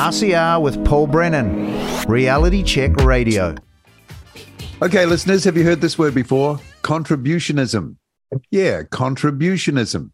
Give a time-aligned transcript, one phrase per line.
[0.00, 3.54] RCR with Paul Brennan, Reality Check Radio.
[4.80, 6.58] Okay, listeners, have you heard this word before?
[6.80, 7.96] Contributionism.
[8.50, 10.10] Yeah, contributionism.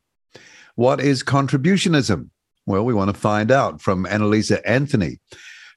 [0.75, 2.31] What is contributionism?
[2.67, 5.21] Well, we want to find out from Annelize Anthony,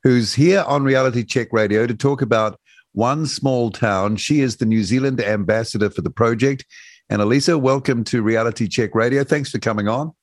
[0.02, 2.60] who's here on Reality Check Radio to talk about
[2.94, 4.16] one small town.
[4.16, 6.66] She is the New Zealand ambassador for the project.
[7.12, 9.24] Annelize, welcome to Reality Check Radio.
[9.24, 10.14] Thanks for coming on.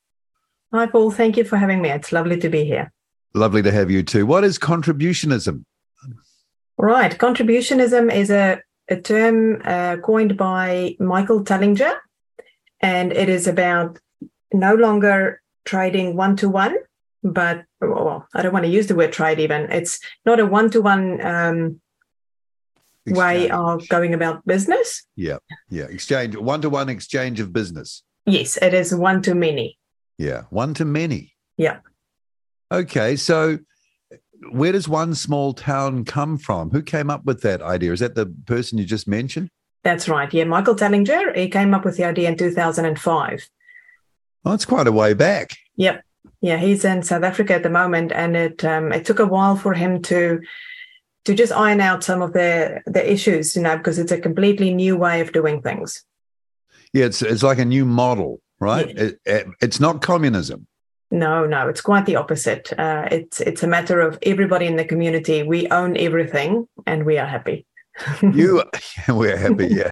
[0.73, 1.09] Hi, Paul.
[1.09, 1.89] Thank you for having me.
[1.89, 2.91] It's lovely to be here.
[3.37, 4.25] Lovely to have you too.
[4.25, 5.63] What is contributionism?
[6.77, 7.17] Right.
[7.17, 11.93] Contributionism is a, a term uh, coined by Michael Tellinger,
[12.81, 13.99] and it is about
[14.53, 16.75] no longer trading one to one,
[17.23, 19.71] but well, I don't want to use the word trade even.
[19.71, 21.79] It's not a one to one
[23.05, 25.03] way of going about business.
[25.15, 25.37] Yeah.
[25.69, 25.85] Yeah.
[25.85, 28.03] Exchange, one to one exchange of business.
[28.25, 29.77] Yes, it is one to many.
[30.17, 31.33] Yeah, one to many.
[31.55, 31.79] Yeah.
[32.71, 33.59] Okay, so
[34.51, 36.69] where does one small town come from?
[36.71, 37.93] Who came up with that idea?
[37.93, 39.49] Is that the person you just mentioned?
[39.83, 40.31] That's right.
[40.33, 41.35] Yeah, Michael Tellinger.
[41.35, 43.49] He came up with the idea in 2005.
[44.45, 45.55] Oh, it's quite a way back.
[45.77, 46.03] Yep.
[46.41, 49.55] Yeah, he's in South Africa at the moment, and it um, it took a while
[49.55, 50.41] for him to
[51.25, 54.73] to just iron out some of the the issues, you know, because it's a completely
[54.73, 56.03] new way of doing things.
[56.93, 58.87] Yeah, it's it's like a new model right?
[58.87, 59.03] Yeah.
[59.03, 60.67] It, it, it's not communism.
[61.09, 62.73] No, no, it's quite the opposite.
[62.77, 65.41] Uh, it's it's a matter of everybody in the community.
[65.43, 67.65] We own everything, and we are happy.
[68.21, 68.63] you,
[69.07, 69.67] we're happy.
[69.67, 69.91] Yeah,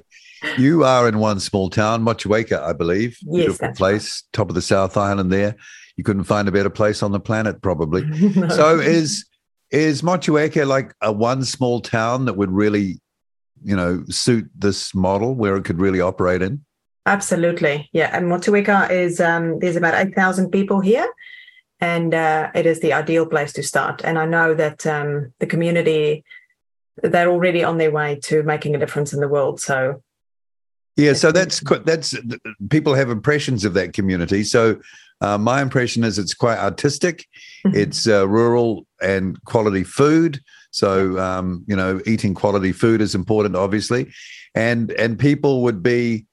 [0.57, 3.17] you are in one small town, Motueka, I believe.
[3.21, 4.33] Yes, Beautiful place, right.
[4.33, 5.31] top of the South Island.
[5.31, 5.55] There,
[5.95, 8.03] you couldn't find a better place on the planet, probably.
[8.35, 8.49] no.
[8.49, 9.25] So is
[9.71, 12.99] is Motueka like a one small town that would really,
[13.63, 16.65] you know, suit this model where it could really operate in?
[17.05, 17.89] Absolutely.
[17.93, 18.09] Yeah.
[18.15, 21.07] And Motueka is, um, there's about 8,000 people here
[21.79, 24.01] and uh, it is the ideal place to start.
[24.03, 26.23] And I know that um, the community,
[27.03, 29.59] they're already on their way to making a difference in the world.
[29.59, 30.01] So,
[30.95, 32.15] yeah, so that's that's
[32.69, 34.43] people have impressions of that community.
[34.43, 34.79] So,
[35.19, 37.27] uh, my impression is it's quite artistic,
[37.65, 37.77] mm-hmm.
[37.77, 40.39] it's uh, rural and quality food.
[40.71, 44.13] So, um, you know, eating quality food is important, obviously,
[44.55, 46.27] and and people would be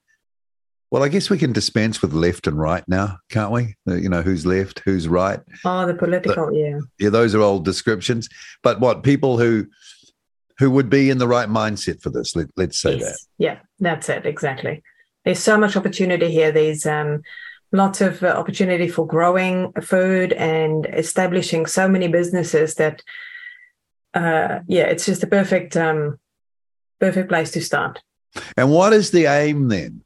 [0.93, 3.75] well, I guess we can dispense with left and right now, can't we?
[3.87, 5.39] You know, who's left, who's right.
[5.65, 6.77] Oh, the political, but, yeah.
[6.99, 8.29] Yeah, those are old descriptions.
[8.61, 9.65] But what people who
[10.59, 12.35] who would be in the right mindset for this?
[12.35, 13.01] Let, us say yes.
[13.01, 13.19] that.
[13.39, 14.83] Yeah, that's it exactly.
[15.25, 16.51] There's so much opportunity here.
[16.51, 17.23] There's um,
[17.71, 23.01] lots of uh, opportunity for growing food and establishing so many businesses that,
[24.13, 26.19] uh, yeah, it's just a perfect um,
[26.99, 27.99] perfect place to start.
[28.55, 30.03] And what is the aim then?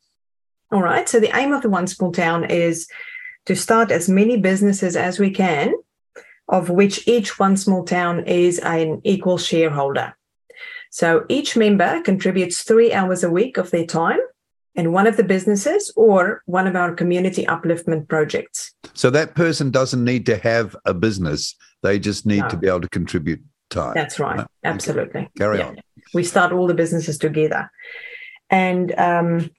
[0.71, 1.07] All right.
[1.07, 2.87] So the aim of the One Small Town is
[3.45, 5.73] to start as many businesses as we can,
[6.49, 10.15] of which each One Small Town is an equal shareholder.
[10.89, 14.19] So each member contributes three hours a week of their time
[14.75, 18.73] in one of the businesses or one of our community upliftment projects.
[18.93, 22.49] So that person doesn't need to have a business, they just need no.
[22.49, 23.93] to be able to contribute time.
[23.95, 24.45] That's right.
[24.63, 25.21] Absolutely.
[25.21, 25.29] Okay.
[25.37, 25.67] Carry yeah.
[25.67, 25.81] on.
[26.13, 27.69] We start all the businesses together.
[28.49, 29.49] And um,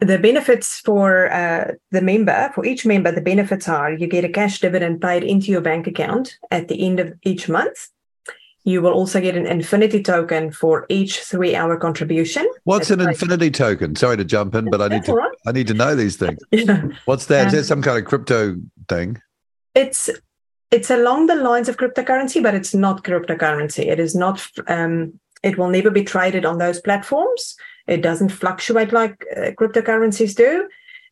[0.00, 4.28] the benefits for uh, the member, for each member, the benefits are you get a
[4.28, 7.88] cash dividend paid into your bank account at the end of each month.
[8.66, 12.50] You will also get an infinity token for each three hour contribution.
[12.64, 13.94] What's an infinity token?
[13.94, 15.30] Sorry to jump in, but I need to right.
[15.46, 16.40] I need to know these things.
[16.50, 16.82] yeah.
[17.04, 17.42] What's that?
[17.42, 18.56] Um, Is that some kind of crypto
[18.88, 19.20] thing?
[19.74, 20.08] It's
[20.70, 23.86] it's along the lines of cryptocurrency, but it's not cryptocurrency.
[23.86, 27.56] It is not um, it will never be traded on those platforms.
[27.86, 30.68] It doesn't fluctuate like uh, cryptocurrencies do.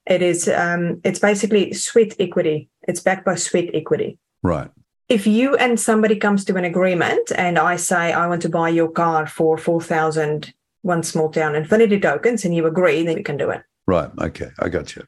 [0.07, 2.69] It is um, it's basically sweat equity.
[2.89, 4.19] It's backed by sweat equity.
[4.43, 4.71] Right.
[5.09, 8.71] If you and somebody comes to an agreement and I say I want to buy
[8.71, 13.23] your car for four thousand one small town infinity tokens and you agree, then you
[13.23, 13.63] can do it.
[13.87, 14.11] Right.
[14.21, 14.49] Okay.
[14.59, 15.05] I got you.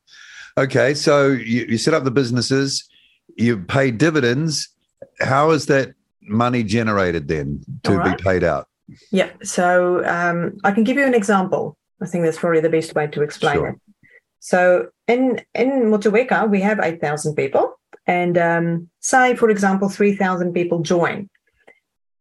[0.58, 0.94] Okay.
[0.94, 2.88] So you, you set up the businesses,
[3.36, 4.68] you pay dividends.
[5.20, 8.16] How is that money generated then to right.
[8.16, 8.68] be paid out?
[9.10, 9.30] Yeah.
[9.42, 11.76] So um, I can give you an example.
[12.00, 13.68] I think that's probably the best way to explain sure.
[13.68, 13.80] it.
[14.40, 20.14] So in in Motueka, we have eight thousand people, and um, say, for example, three
[20.14, 21.30] thousand people join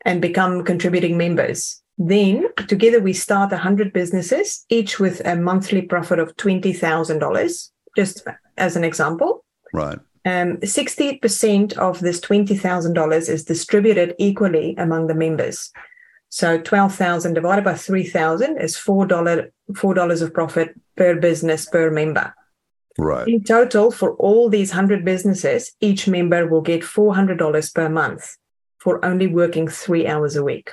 [0.06, 1.82] and become contributing members.
[1.98, 7.72] Then together we start hundred businesses, each with a monthly profit of twenty thousand dollars.
[7.96, 8.26] Just
[8.58, 9.44] as an example,
[9.74, 10.00] right?
[10.26, 15.70] Um, 60% of this $20,000 is distributed equally among the members.
[16.34, 22.34] So 12,000 divided by 3,000 is $4, $4 of profit per business per member.
[22.98, 23.28] Right.
[23.28, 28.36] In total, for all these 100 businesses, each member will get $400 per month
[28.80, 30.72] for only working three hours a week.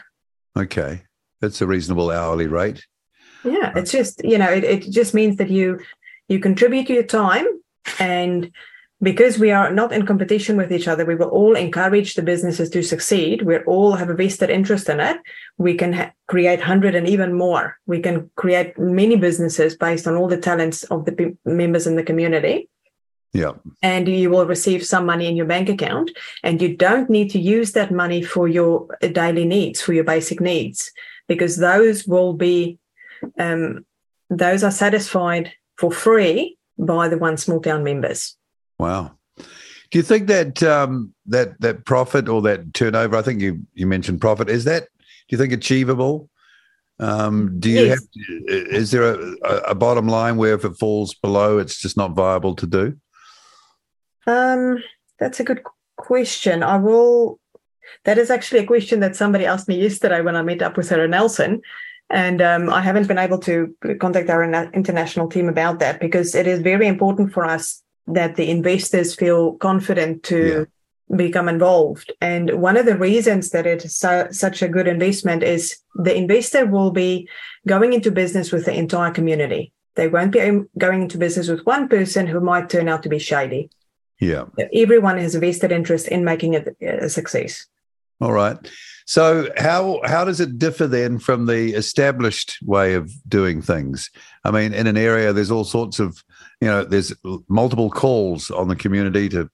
[0.57, 1.03] Okay.
[1.43, 2.87] That's a reasonable hourly rate.
[3.45, 5.81] Yeah, uh, it's just, you know, it, it just means that you
[6.29, 7.47] you contribute your time
[7.99, 8.51] and
[9.03, 12.69] because we are not in competition with each other, we will all encourage the businesses
[12.71, 13.43] to succeed.
[13.43, 15.17] We all have a vested interest in it.
[15.57, 17.79] We can ha- create hundred and even more.
[17.87, 21.97] We can create many businesses based on all the talents of the p- members in
[21.97, 22.69] the community.
[23.33, 23.53] Yeah.
[23.83, 26.11] And you will receive some money in your bank account,
[26.43, 30.41] and you don't need to use that money for your daily needs, for your basic
[30.41, 30.91] needs,
[31.29, 32.79] because those will be,
[33.39, 33.87] um,
[34.29, 38.37] those are satisfied for free by the one small town members.
[38.81, 39.13] Wow.
[39.91, 43.17] Do you think that um, that that profit or that turnover?
[43.17, 44.49] I think you you mentioned profit.
[44.49, 46.29] Is that do you think achievable?
[46.99, 47.89] Um, do you Yes.
[47.91, 48.03] have?
[48.49, 49.37] Is there a,
[49.69, 52.97] a bottom line where if it falls below, it's just not viable to do?
[54.27, 54.83] Um,
[55.19, 55.63] that's a good
[55.97, 56.63] question.
[56.63, 57.41] I will.
[58.05, 60.87] That is actually a question that somebody asked me yesterday when I met up with
[60.87, 61.61] Sarah Nelson,
[62.09, 66.47] and um, I haven't been able to contact our international team about that because it
[66.47, 70.67] is very important for us that the investors feel confident to
[71.17, 72.13] become involved.
[72.21, 76.15] And one of the reasons that it is so, such a good investment is the
[76.15, 77.29] investor will be
[77.67, 79.73] going into business with the entire community.
[79.97, 83.19] They won't be going into business with one person who might turn out to be
[83.19, 83.71] shady
[84.21, 84.45] Yeah.
[84.73, 87.67] everyone has a vested interest in making it a success.
[88.21, 88.57] All right.
[89.11, 94.09] So how how does it differ then from the established way of doing things?
[94.45, 96.23] I mean, in an area, there's all sorts of,
[96.61, 97.13] you know, there's
[97.49, 99.51] multiple calls on the community to,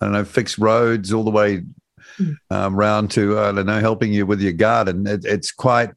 [0.00, 1.64] I don't know, fix roads all the way
[2.18, 2.36] Mm.
[2.50, 5.06] um, round to, I don't know, helping you with your garden.
[5.06, 5.90] It, it's quite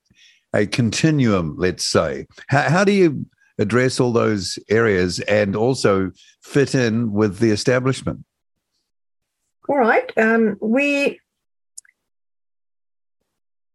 [0.54, 2.28] a continuum, let's say.
[2.48, 3.26] How, how do you
[3.58, 6.12] address all those areas and also
[6.42, 8.24] fit in with the establishment?
[9.68, 10.12] All right.
[10.18, 11.20] Um, we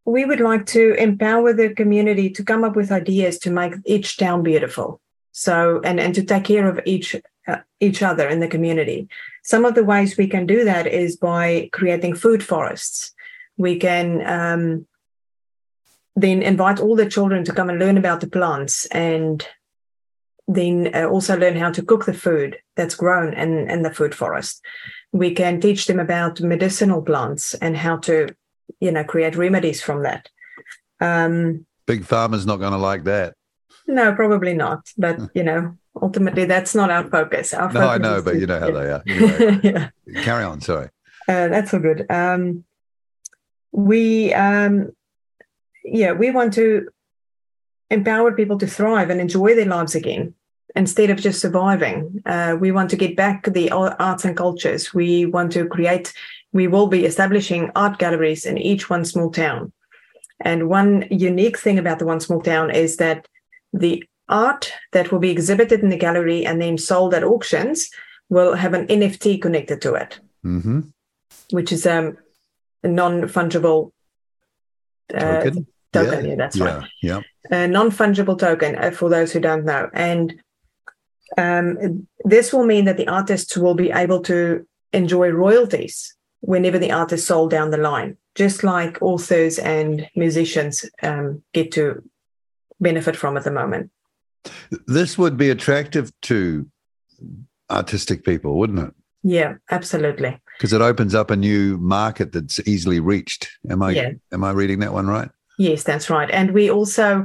[0.09, 4.17] we would like to empower the community to come up with ideas to make each
[4.17, 5.01] town beautiful.
[5.33, 7.15] So and and to take care of each
[7.47, 9.09] uh, each other in the community.
[9.43, 13.13] Some of the ways we can do that is by creating food forests.
[13.59, 14.87] We can um,
[16.17, 19.47] then invite all the children to come and learn about the plants and
[20.47, 24.15] then uh, also learn how to cook the food that's grown in, in the food
[24.15, 24.65] forest.
[25.13, 28.35] We can teach them about medicinal plants and how to,
[28.81, 30.29] you know, create remedies from that.
[31.01, 33.35] Um, Big Pharma's not going to like that.
[33.87, 34.89] no, probably not.
[34.99, 37.55] But you know, ultimately, that's not our focus.
[37.55, 39.03] Our No, I know, but to- you know how they are.
[39.07, 39.61] Anyway,
[40.07, 40.23] yeah.
[40.23, 40.61] carry on.
[40.61, 40.89] Sorry.
[41.29, 42.07] Uh, that's all good.
[42.11, 42.65] Um,
[43.73, 44.93] we, um,
[45.85, 46.89] yeah, we want to
[47.91, 50.35] empower people to thrive and enjoy their lives again
[50.77, 52.23] instead of just surviving.
[52.27, 54.93] Uh, we want to get back the arts and cultures.
[54.95, 56.13] We want to create.
[56.53, 59.73] We will be establishing art galleries in each one small town.
[60.41, 63.27] And one unique thing about the one small town is that
[63.73, 67.91] the art that will be exhibited in the gallery and then sold at auctions
[68.29, 70.81] will have an NFT connected to it hmm
[71.51, 72.17] which is um,
[72.83, 73.91] a non-fungible
[75.15, 75.67] uh, Token.
[75.93, 76.27] token.
[76.27, 76.65] Yeah, that's yeah.
[76.65, 76.89] right.
[77.03, 77.21] Yeah.
[77.51, 79.89] A non-fungible token uh, for those who don't know.
[79.95, 80.35] And
[81.37, 86.93] um, this will mean that the artists will be able to enjoy royalties whenever the
[86.93, 92.03] art is sold down the line, just like authors and musicians um, get to
[92.81, 93.91] benefit from at the moment.
[94.87, 96.69] This would be attractive to
[97.71, 98.95] artistic people, wouldn't it?
[99.23, 100.41] Yeah, absolutely.
[100.57, 103.49] Because it opens up a new market that's easily reached.
[103.69, 104.11] Am I Yeah.
[104.33, 105.29] am I reading that one right?
[105.59, 106.31] Yes, that's right.
[106.31, 107.25] And we also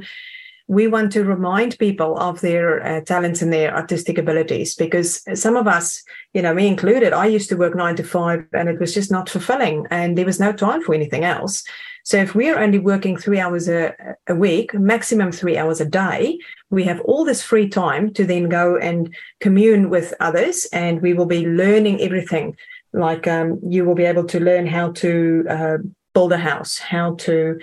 [0.67, 5.58] we want to remind people of their uh, talents and their artistic abilities because some
[5.58, 6.01] of us,
[6.34, 9.12] you know, me included, I used to work nine to five and it was just
[9.12, 11.63] not fulfilling and there was no time for anything else.
[12.05, 13.93] So if we're only working three hours a,
[14.27, 16.38] a week, maximum three hours a day,
[16.70, 21.13] we have all this free time to then go and commune with others and we
[21.13, 22.55] will be learning everything.
[22.93, 25.77] Like um, you will be able to learn how to uh,
[26.13, 27.60] build a house, how to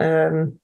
[0.00, 0.58] um,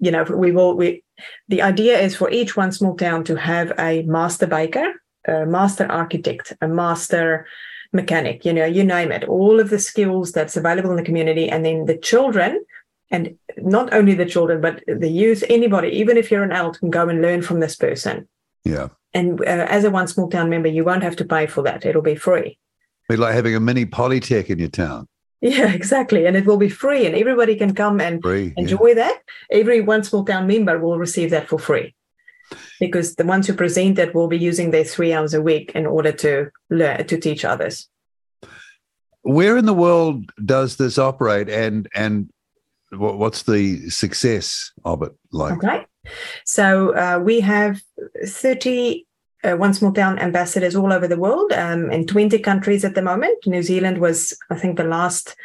[0.00, 1.04] you know, we will, we,
[1.48, 4.92] the idea is for each one small town to have a master baker,
[5.26, 7.46] a master architect, a master
[7.92, 11.48] mechanic, you know, you name it, all of the skills that's available in the community.
[11.48, 12.64] And then the children,
[13.10, 16.90] and not only the children, but the youth, anybody, even if you're an adult, can
[16.90, 18.28] go and learn from this person.
[18.64, 18.88] Yeah.
[19.12, 21.86] And uh, as a one small town member, you won't have to pay for that.
[21.86, 22.58] It'll be free.
[23.08, 25.06] Be like having a mini polytech in your town.
[25.44, 26.26] Yeah, exactly.
[26.26, 28.46] And it will be free and everybody can come and Free.
[28.56, 28.62] yeah.
[28.62, 29.16] enjoy that.
[29.50, 31.94] Every one small town member will receive that for free.
[32.80, 35.86] because the ones who present it will be using their three hours a week in
[35.86, 37.88] order to learn to teach others.
[39.22, 42.28] Where in the world does this operate, and and
[42.92, 45.54] what's the success of it like?
[45.64, 45.86] Okay,
[46.44, 47.80] so uh, we have
[48.26, 49.06] thirty
[49.44, 53.02] uh, One Small Town ambassadors all over the world um, in 20 countries at the
[53.02, 53.46] moment.
[53.46, 55.36] New Zealand was, I think, the last.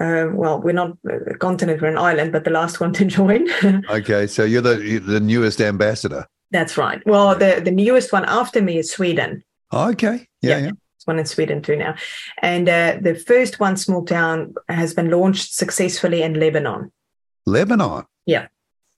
[0.00, 3.48] Uh, well, we're not a continent, we're an island, but the last one to join.
[3.88, 6.26] okay, so you're the the newest ambassador.
[6.50, 7.00] That's right.
[7.06, 9.44] Well, the the newest one after me is Sweden.
[9.72, 10.64] okay, yeah, yeah.
[10.64, 10.70] yeah.
[11.04, 11.94] One in Sweden too now,
[12.42, 16.90] and uh, the first one small town has been launched successfully in Lebanon.
[17.46, 18.48] Lebanon, yeah,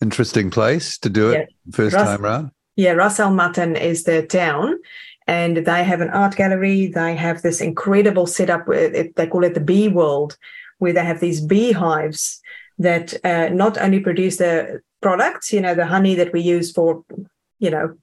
[0.00, 1.76] interesting place to do it yeah.
[1.76, 2.52] first time around.
[2.76, 4.78] Yeah, Ras Al Matan is the town,
[5.26, 6.86] and they have an art gallery.
[6.86, 8.68] They have this incredible setup.
[8.68, 10.36] It, they call it the bee world,
[10.78, 12.40] where they have these beehives
[12.78, 17.02] that uh, not only produce the products, you know, the honey that we use for,
[17.58, 17.96] you know,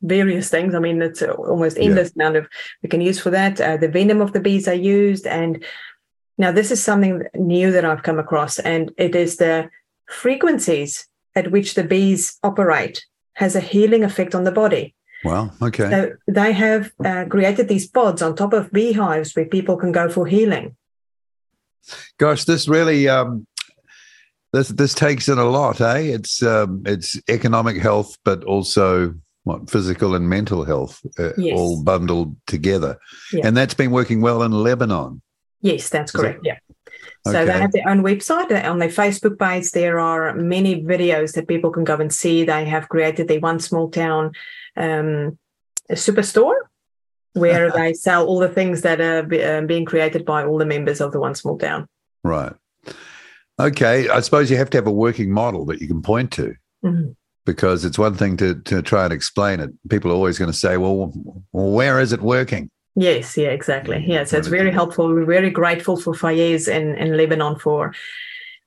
[0.00, 0.74] various things.
[0.74, 2.22] I mean, it's almost endless yeah.
[2.22, 2.48] amount of
[2.82, 3.60] we can use for that.
[3.60, 5.62] Uh, the venom of the bees are used, and
[6.38, 9.68] now this is something new that I've come across, and it is the
[10.06, 13.04] frequencies at which the bees operate
[13.38, 14.94] has a healing effect on the body.
[15.24, 15.50] Wow.
[15.62, 15.88] Okay.
[15.90, 20.08] So they have uh, created these pods on top of beehives where people can go
[20.08, 20.76] for healing.
[22.18, 23.46] Gosh, this really um,
[24.52, 26.14] this this takes in a lot, eh?
[26.16, 29.14] It's um, it's economic health, but also
[29.44, 31.56] what physical and mental health uh, yes.
[31.56, 32.98] all bundled together,
[33.32, 33.46] yeah.
[33.46, 35.22] and that's been working well in Lebanon.
[35.60, 36.42] Yes, that's correct.
[36.42, 36.74] That, yeah.
[37.32, 37.52] So okay.
[37.52, 38.64] they have their own website.
[38.64, 42.44] On their Facebook page, there are many videos that people can go and see.
[42.44, 44.32] They have created their one small town
[44.76, 45.38] um,
[45.92, 46.56] superstore
[47.34, 50.66] where they sell all the things that are be, uh, being created by all the
[50.66, 51.86] members of the one small town.
[52.24, 52.52] Right.
[53.60, 54.08] Okay.
[54.08, 56.54] I suppose you have to have a working model that you can point to.
[56.84, 57.12] Mm-hmm.
[57.44, 59.70] Because it's one thing to, to try and explain it.
[59.88, 61.12] People are always going to say, well,
[61.52, 62.70] well where is it working?
[63.00, 64.04] Yes, yeah, exactly.
[64.04, 65.06] Yeah, so it's very helpful.
[65.06, 67.94] We're very grateful for Fayez in, in Lebanon for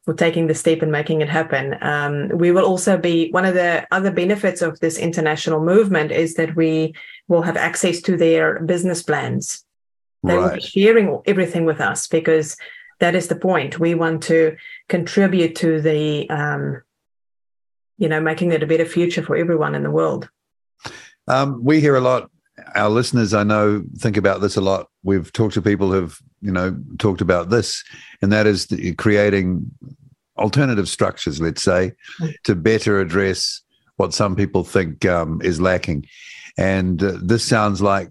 [0.06, 1.78] for taking the step and making it happen.
[1.82, 6.36] Um, we will also be one of the other benefits of this international movement is
[6.36, 6.96] that we
[7.28, 9.66] will have access to their business plans.
[10.24, 10.44] They right.
[10.44, 12.56] will be sharing everything with us because
[13.00, 13.80] that is the point.
[13.80, 14.56] We want to
[14.88, 16.82] contribute to the, um,
[17.98, 20.30] you know, making it a better future for everyone in the world.
[21.28, 22.32] Um, we hear a lot
[22.76, 24.88] our listeners, I know, think about this a lot.
[25.04, 27.84] We've talked to people who've, you know, talked about this,
[28.22, 29.72] and that is creating
[30.38, 32.34] alternative structures, let's say, mm.
[32.44, 33.62] to better address
[33.98, 36.06] what some people think um, is lacking.
[36.58, 38.10] And uh, this sounds like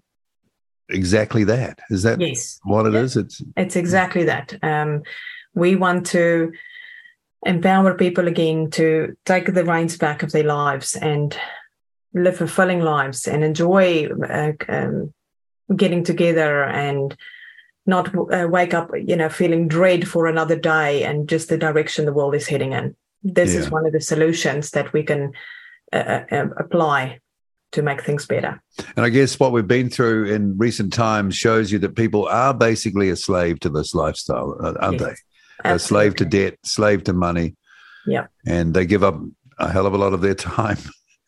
[0.89, 1.81] exactly that.
[1.91, 2.61] Is that yes.
[2.65, 3.01] what it yeah.
[3.01, 3.17] is?
[3.17, 4.55] It's it's exactly that.
[4.63, 5.03] Um,
[5.55, 6.53] we want to
[7.47, 11.37] empower people again to take the reins back of their lives and
[12.15, 15.13] live fulfilling lives and enjoy uh, um,
[15.77, 17.17] getting together and
[17.87, 22.05] not uh, wake up, you know, feeling dread for another day and just the direction
[22.05, 22.97] the world is heading in.
[23.23, 23.61] This yeah.
[23.61, 25.33] is one of the solutions that we can
[25.93, 27.21] uh, uh, um, apply
[27.73, 28.61] to make things better.
[28.97, 32.53] And I guess what we've been through in recent times shows you that people are
[32.53, 35.23] basically a slave to this lifestyle, uh, aren't yes,
[35.63, 35.71] they?
[35.71, 37.55] A slave to debt, slave to money.
[38.07, 38.27] Yeah.
[38.47, 39.21] And they give up
[39.59, 40.79] a hell of a lot of their time.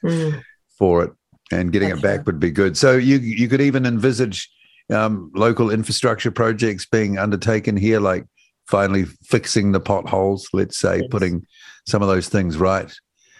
[0.02, 0.42] Mm
[0.82, 1.12] for it,
[1.52, 2.32] and getting That's it back true.
[2.32, 2.76] would be good.
[2.76, 4.50] So you you could even envisage
[4.90, 8.24] um, local infrastructure projects being undertaken here, like
[8.66, 10.48] finally fixing the potholes.
[10.52, 11.06] Let's say yes.
[11.08, 11.46] putting
[11.86, 12.92] some of those things right.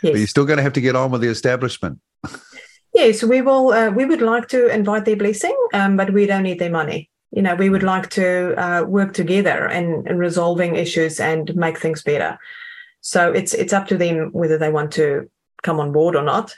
[0.03, 0.13] Yes.
[0.13, 1.99] But you're still going to have to get on with the establishment.
[2.95, 3.73] Yes, we will.
[3.73, 7.11] Uh, we would like to invite their blessing, um, but we don't need their money.
[7.33, 11.81] You know, we would like to uh, work together in, in resolving issues and make
[11.81, 12.39] things better.
[13.01, 15.29] So it's it's up to them whether they want to
[15.63, 16.55] come on board or not.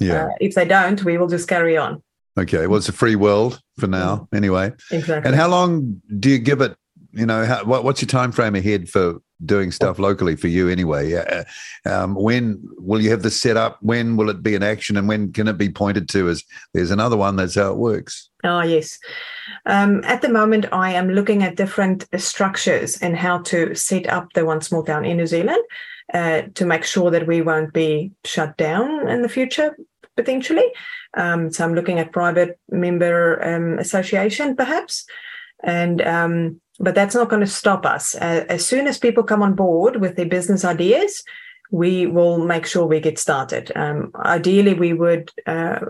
[0.00, 0.24] Yeah.
[0.24, 2.02] Uh, if they don't, we will just carry on.
[2.38, 2.66] Okay.
[2.66, 4.36] Well, it's a free world for now, mm.
[4.36, 4.72] anyway.
[4.90, 5.28] Exactly.
[5.28, 6.76] And how long do you give it?
[7.12, 10.68] You know, how, what, what's your time frame ahead for doing stuff locally for you
[10.68, 11.12] anyway?
[11.14, 11.44] Uh,
[11.84, 13.78] um, when will you have this set up?
[13.82, 14.96] When will it be in action?
[14.96, 18.30] And when can it be pointed to as there's another one that's how it works?
[18.44, 18.98] Oh, yes.
[19.66, 24.32] Um, at the moment, I am looking at different structures and how to set up
[24.34, 25.62] the One Small Town in New Zealand
[26.14, 29.76] uh, to make sure that we won't be shut down in the future
[30.20, 30.68] potentially.
[31.22, 35.06] Um, so I'm looking at private member um, association perhaps,
[35.64, 38.14] and um, but that's not going to stop us.
[38.14, 41.22] Uh, as soon as people come on board with their business ideas,
[41.70, 43.72] we will make sure we get started.
[43.74, 45.80] Um, ideally, we would uh,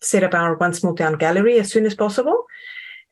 [0.00, 2.44] set up our One Small Town gallery as soon as possible,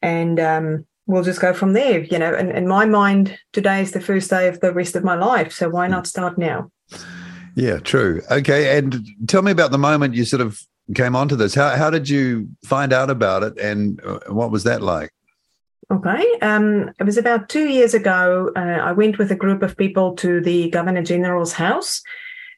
[0.02, 2.00] and um, we'll just go from there.
[2.00, 5.04] You know, in, in my mind, today is the first day of the rest of
[5.04, 6.70] my life, so why not start now?
[7.58, 8.22] Yeah, true.
[8.30, 10.62] Okay, and tell me about the moment you sort of
[10.94, 11.56] came onto this.
[11.56, 15.10] How how did you find out about it, and uh, what was that like?
[15.90, 18.52] Okay, um, it was about two years ago.
[18.54, 22.00] Uh, I went with a group of people to the Governor General's house.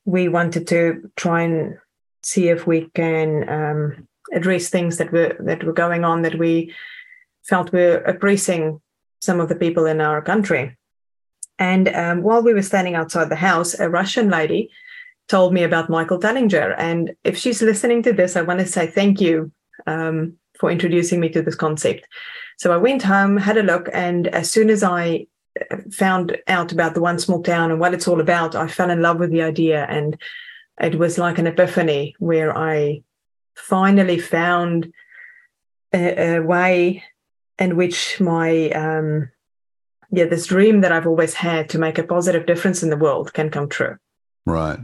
[0.05, 1.79] We wanted to try and
[2.23, 6.75] see if we can um, address things that were that were going on that we
[7.43, 8.83] felt were oppressing
[9.23, 10.77] some of the people in our country.
[11.59, 14.71] And um, while we were standing outside the house, a Russian lady
[15.31, 16.75] told me about Michael Tellinger.
[16.77, 19.53] And if she's listening to this, I want to say thank you
[19.87, 22.05] um, for introducing me to this concept.
[22.59, 25.29] So I went home, had a look, and as soon as I
[25.71, 28.91] uh, found out about the one small town and what it's all about, I fell
[28.91, 29.87] in love with the idea.
[29.89, 30.21] And
[30.81, 33.03] it was like an epiphany where I
[33.55, 34.93] finally found
[35.93, 37.05] a, a way
[37.59, 39.31] in which my um,
[40.11, 43.33] yeah this dream that I've always had to make a positive difference in the world
[43.33, 43.97] can come true.
[44.51, 44.81] Right.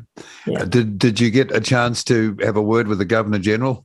[0.47, 0.61] Yeah.
[0.61, 3.85] Uh, did Did you get a chance to have a word with the Governor General?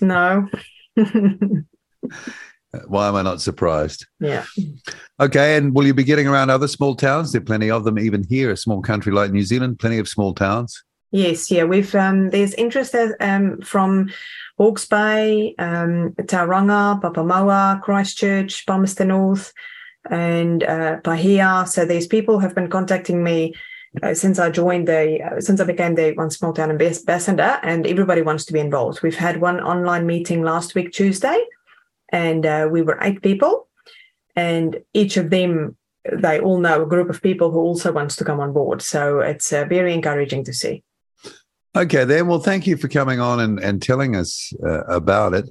[0.00, 0.48] No.
[2.86, 4.06] Why am I not surprised?
[4.18, 4.44] Yeah.
[5.18, 5.56] Okay.
[5.56, 7.32] And will you be getting around other small towns?
[7.32, 10.08] There are plenty of them, even here, a small country like New Zealand, plenty of
[10.08, 10.82] small towns.
[11.12, 14.10] Yes, yeah, we've um, there's interest um, from
[14.58, 19.52] Hawke's Bay, um, Tauranga, Papamoa, Christchurch, Palmerston North,
[20.08, 21.66] and uh, Paihia.
[21.66, 23.54] So these people have been contacting me
[24.02, 27.86] uh, since I joined the uh, since I became the One Small Town ambassador, and
[27.86, 29.02] everybody wants to be involved.
[29.02, 31.44] We've had one online meeting last week Tuesday,
[32.10, 33.68] and uh, we were eight people,
[34.36, 35.76] and each of them
[36.10, 38.80] they all know a group of people who also wants to come on board.
[38.80, 40.82] So it's uh, very encouraging to see.
[41.76, 42.26] Okay, then.
[42.26, 45.48] Well, thank you for coming on and, and telling us uh, about it.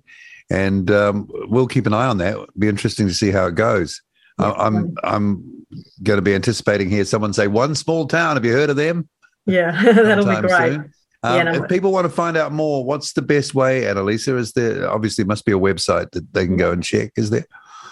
[0.50, 2.34] And um, we'll keep an eye on that.
[2.34, 4.01] It'll be interesting to see how it goes.
[4.39, 4.51] Yeah.
[4.51, 5.65] I'm I'm
[6.03, 8.36] going to be anticipating here someone say one small town.
[8.36, 9.10] Have you heard of them?
[9.46, 10.79] Yeah, that'll be great.
[11.22, 14.27] Um, yeah, no, if people want to find out more, what's the best way, Annelize?
[14.27, 17.12] Is there obviously must be a website that they can go and check?
[17.17, 17.46] Is there?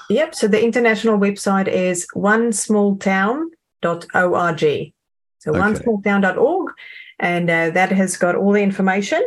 [0.10, 0.36] Yep.
[0.36, 4.94] So the international website is one small onesmalltown.org.
[5.40, 5.60] So okay.
[5.60, 6.72] onesmalltown.org
[7.20, 9.24] and uh, that has got all the information.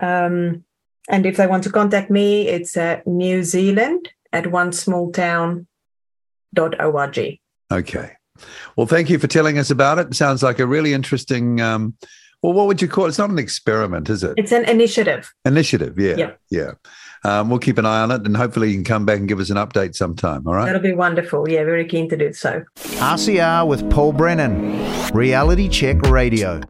[0.00, 0.64] Um,
[1.08, 5.66] and if they want to contact me, it's uh, New Zealand at one small town
[6.58, 7.38] org.
[7.72, 8.12] Okay.
[8.76, 10.14] Well, thank you for telling us about it.
[10.14, 11.60] Sounds like a really interesting.
[11.60, 11.94] Um,
[12.42, 13.08] well, what would you call it?
[13.08, 14.34] It's not an experiment, is it?
[14.36, 15.32] It's an initiative.
[15.44, 16.32] Initiative, yeah, yeah.
[16.50, 16.72] yeah.
[17.24, 19.38] Um, we'll keep an eye on it, and hopefully you can come back and give
[19.38, 20.46] us an update sometime.
[20.46, 20.66] All right.
[20.66, 21.48] That'll be wonderful.
[21.48, 22.64] Yeah, very keen to do so.
[22.76, 26.60] RCR with Paul Brennan, Reality Check Radio.